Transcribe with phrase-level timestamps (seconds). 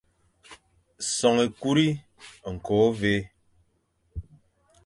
[1.15, 1.87] Son ékuri,
[2.51, 3.15] ñko, ôvè,